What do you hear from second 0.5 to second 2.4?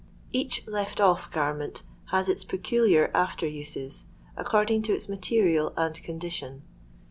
"left off" garment has